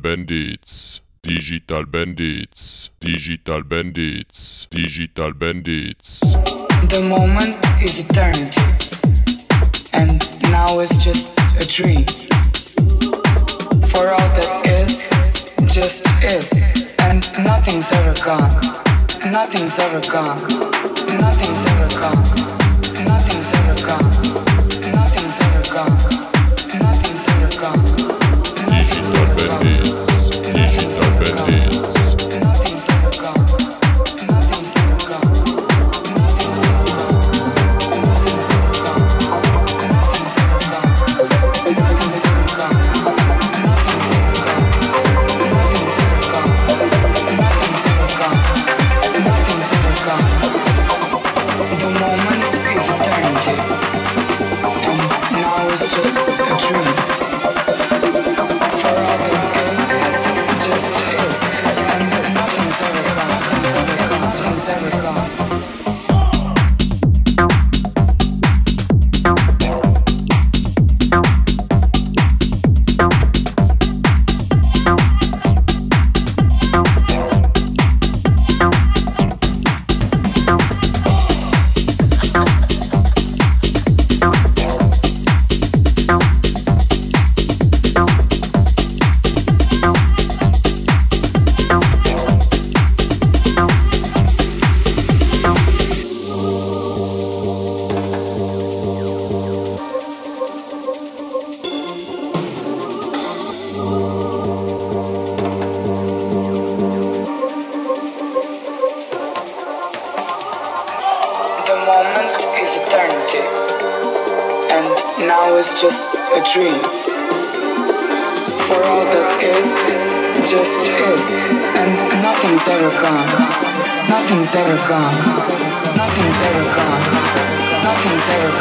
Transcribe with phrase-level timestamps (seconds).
[0.00, 1.02] Bandits.
[1.22, 2.90] Digital Bandits.
[3.00, 4.66] Digital Bandits.
[4.70, 6.20] Digital Bandits.
[6.20, 8.60] The moment is eternity.
[9.92, 12.04] And now it's just a dream.
[13.90, 15.08] For all that is,
[15.74, 16.52] just is.
[17.00, 18.50] And nothing's ever gone.
[19.32, 20.40] Nothing's ever gone.
[21.18, 22.22] Nothing's ever gone.
[23.04, 24.92] Nothing's ever gone.
[24.92, 26.07] Nothing's ever gone.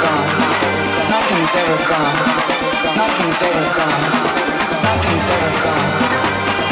[0.01, 0.27] gone.
[1.09, 2.15] Nothing's ever gone.
[2.97, 4.03] Nothing's ever gone.
[4.83, 5.89] Nothing's ever gone.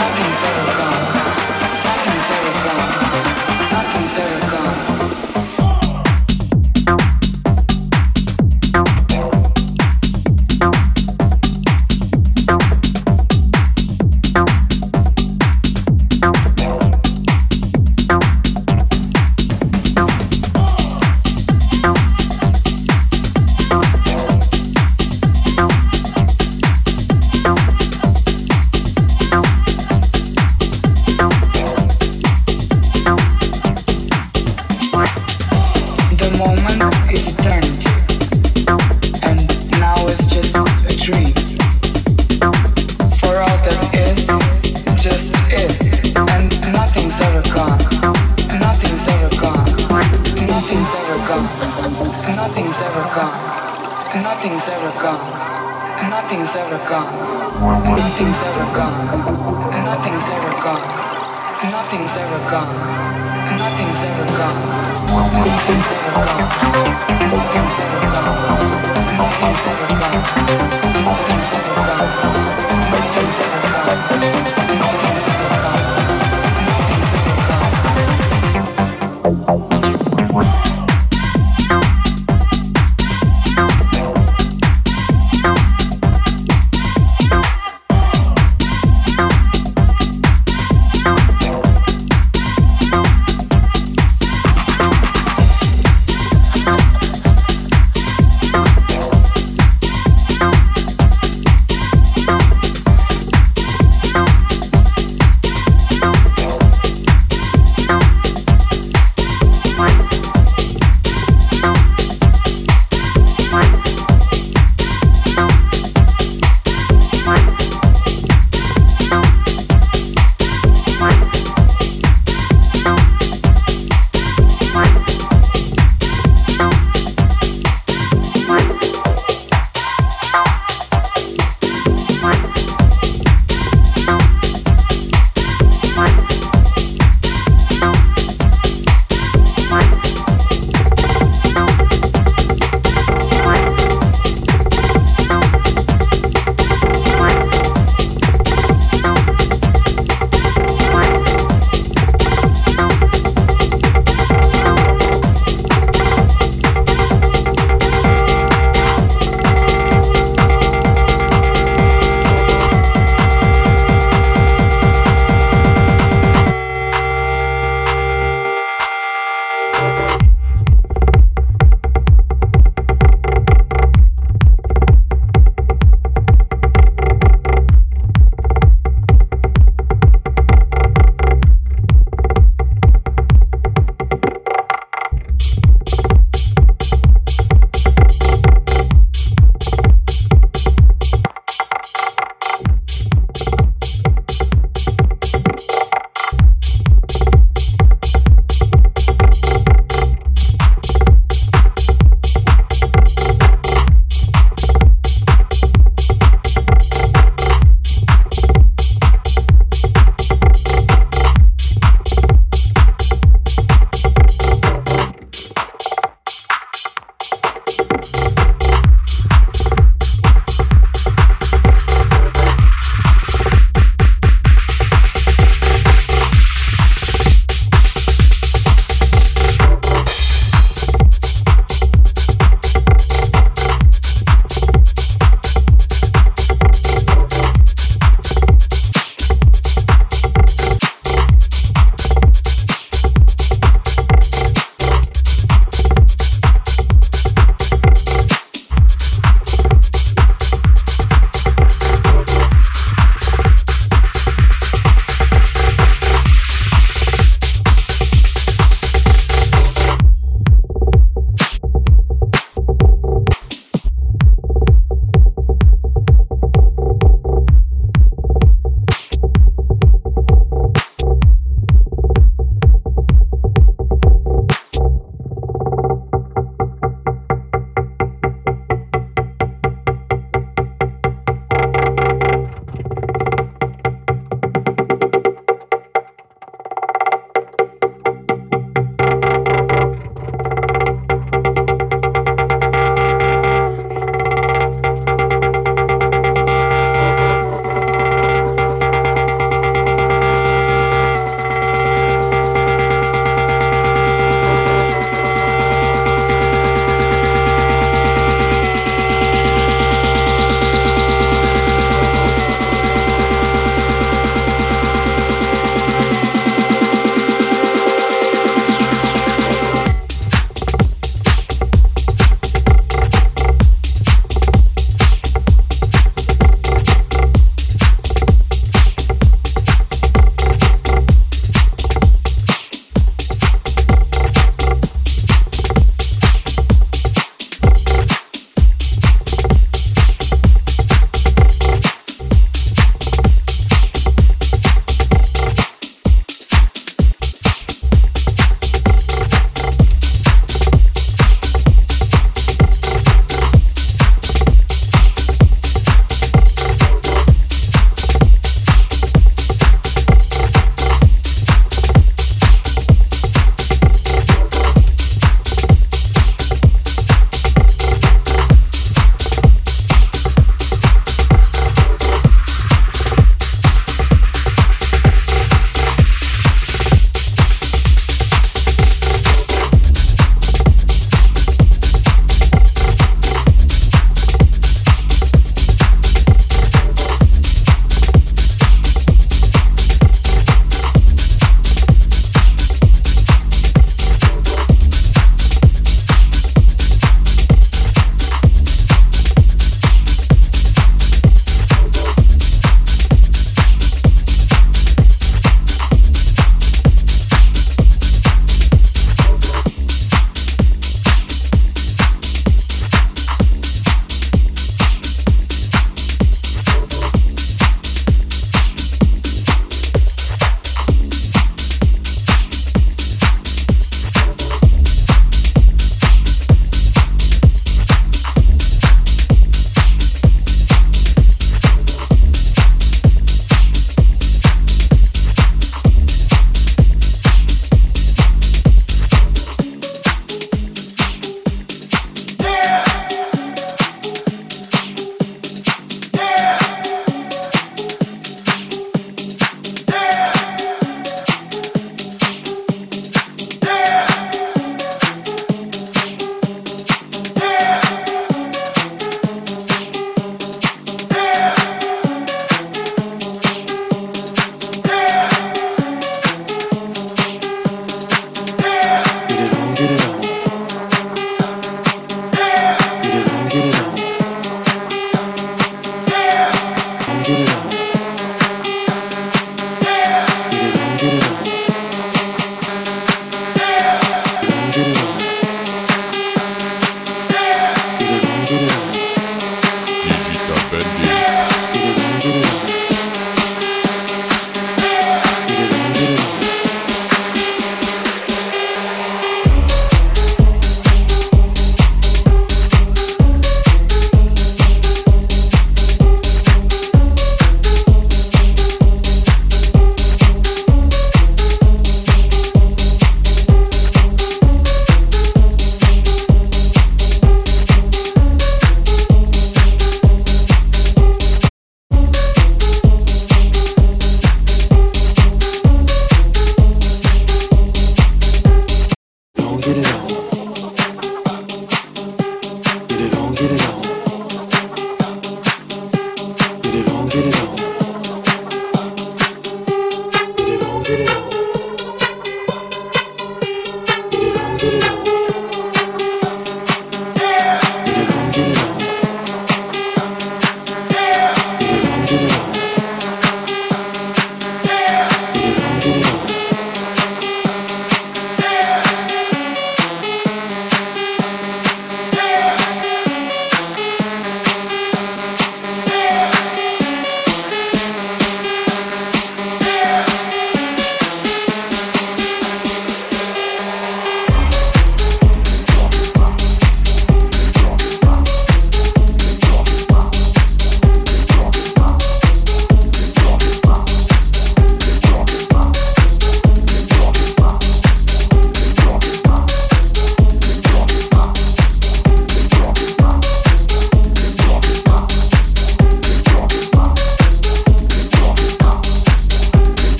[0.00, 1.04] Nothing's ever gone.
[1.88, 2.92] Nothing's ever gone.
[3.72, 4.93] Nothing's ever gone.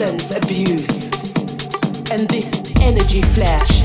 [0.00, 1.10] abuse.
[2.12, 3.82] And this energy flash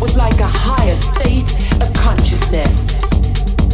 [0.00, 1.50] was like a higher state
[1.82, 2.94] of consciousness.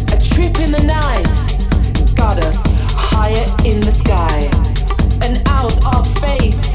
[0.09, 2.63] A trip in the night got us
[2.97, 4.49] higher in the sky
[5.21, 6.73] and out of space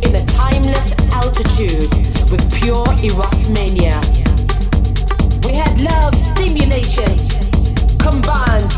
[0.00, 1.92] in a timeless altitude
[2.32, 4.00] with pure erotomania.
[5.44, 7.12] We had love stimulation
[8.00, 8.72] combined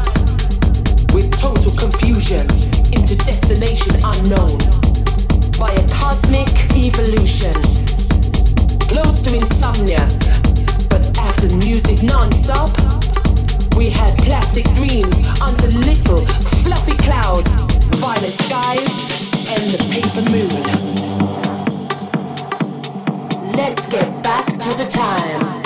[1.15, 2.43] with total confusion
[2.91, 4.76] into destination unknown
[5.59, 7.53] by a cosmic evolution.
[8.89, 10.07] Close to insomnia,
[10.91, 12.71] but after music non-stop,
[13.77, 16.27] we had plastic dreams under little
[16.63, 17.49] fluffy clouds,
[17.97, 18.93] violet skies,
[19.49, 20.63] and the paper moon.
[23.53, 25.63] Let's get back to the time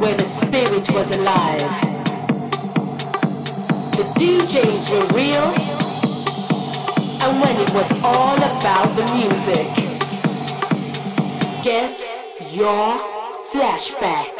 [0.00, 1.70] where the spirit was alive.
[3.96, 5.69] The DJs were real
[7.22, 9.66] and when it was all about the music.
[11.62, 12.08] Get
[12.52, 12.96] your
[13.52, 14.39] flashback.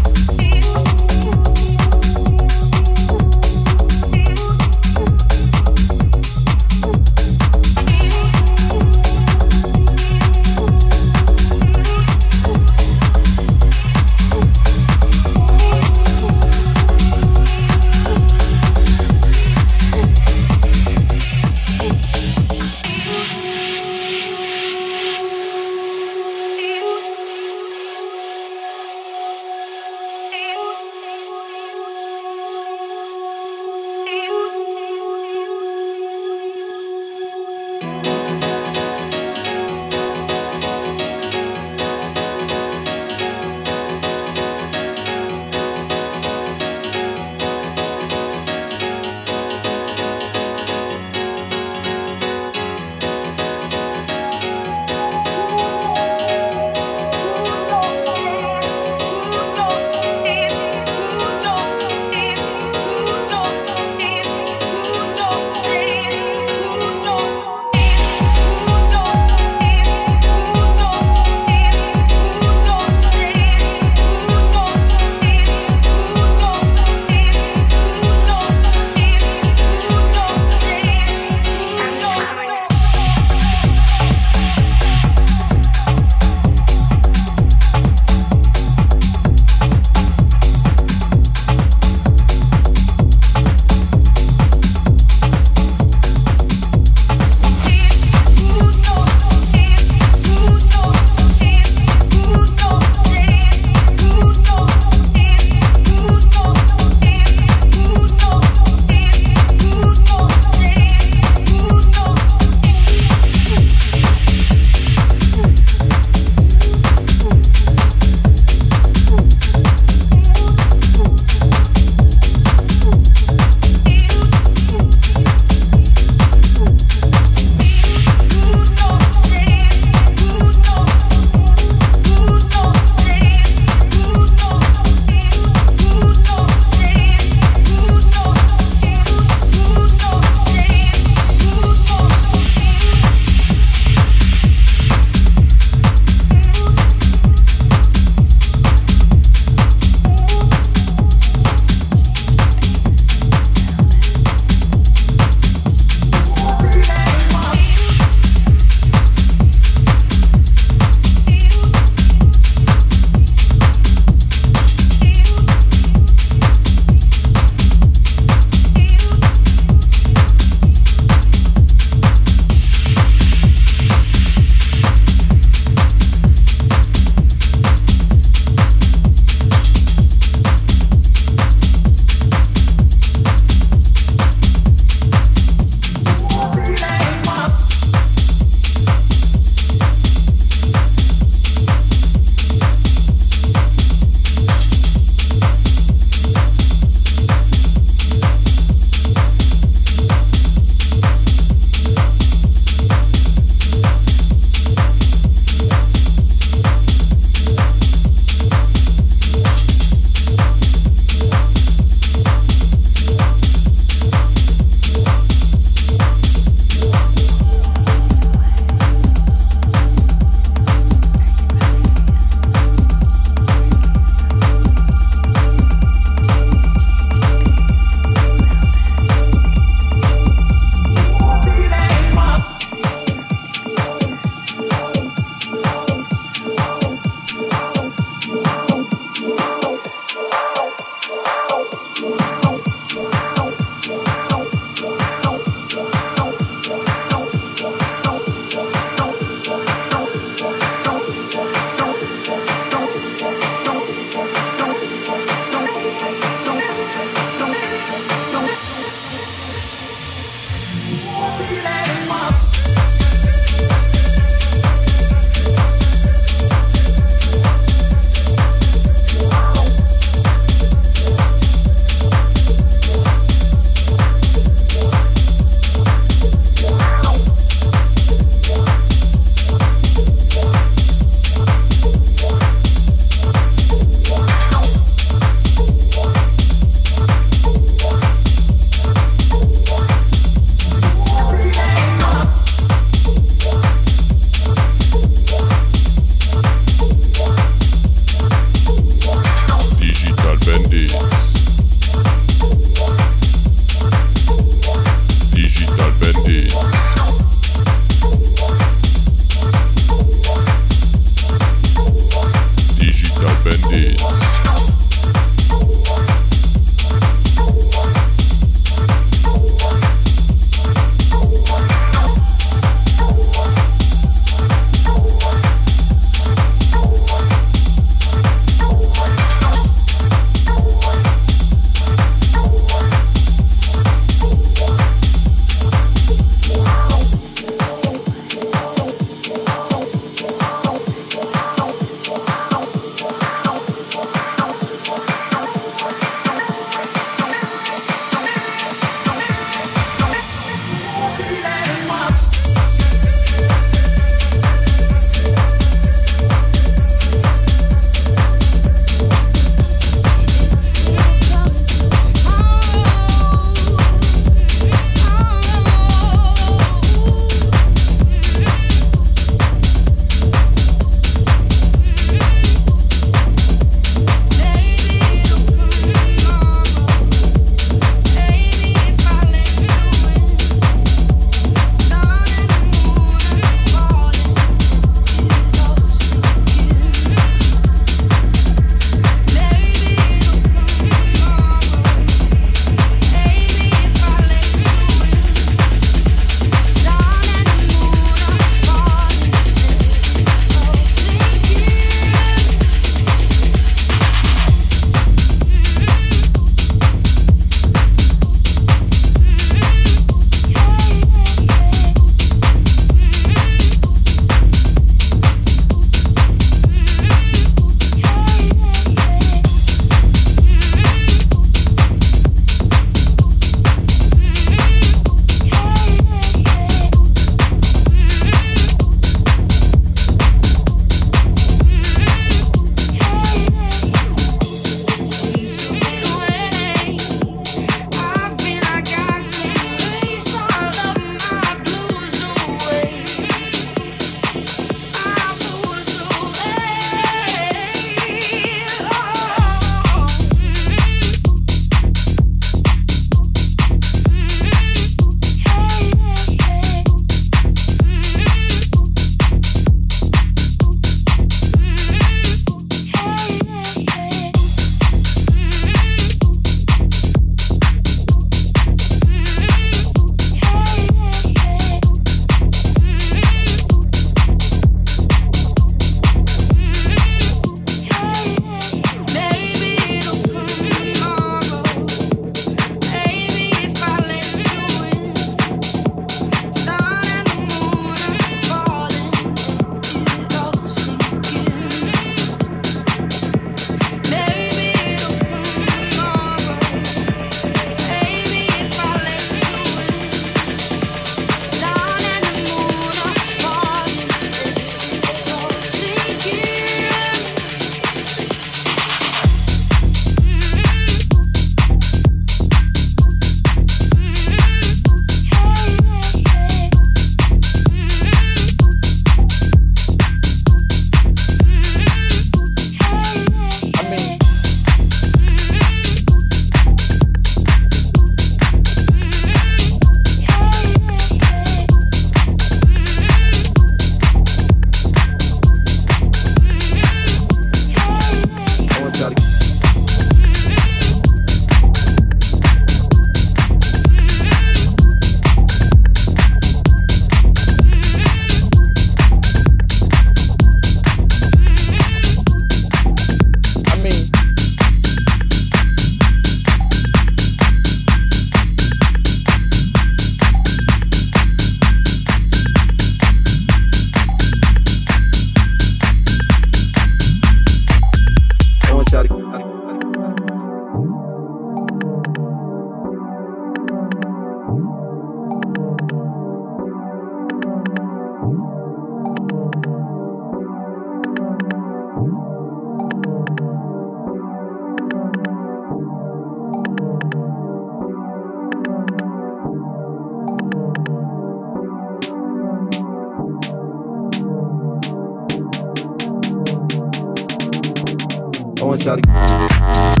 [598.61, 600.00] I want y'all to.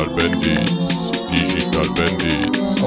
[0.00, 1.10] Digital Bandits.
[1.28, 2.80] Digital Bandits.